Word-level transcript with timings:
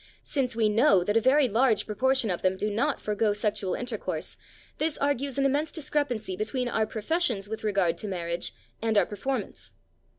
Since 0.23 0.55
we 0.55 0.67
know 0.67 1.03
that 1.03 1.15
a 1.15 1.21
very 1.21 1.47
large 1.47 1.85
proportion 1.85 2.31
of 2.31 2.41
them 2.41 2.57
do 2.57 2.71
not 2.71 2.99
forgo 2.99 3.33
sexual 3.33 3.75
intercourse, 3.75 4.35
this 4.79 4.97
argues 4.97 5.37
an 5.37 5.45
immense 5.45 5.71
discrepancy 5.71 6.35
between 6.35 6.67
our 6.67 6.87
professions 6.87 7.47
with 7.47 7.63
regard 7.63 7.99
to 7.99 8.07
marriage 8.07 8.51
and 8.81 8.97
our 8.97 9.05
performance. 9.05 9.73